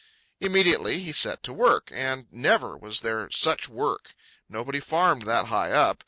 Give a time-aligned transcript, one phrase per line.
[0.39, 1.91] Immediately he set to work.
[1.93, 4.15] And never was there such work.
[4.49, 5.99] Nobody farmed that high up.